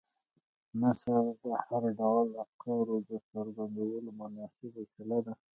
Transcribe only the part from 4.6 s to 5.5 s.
وسیله ده.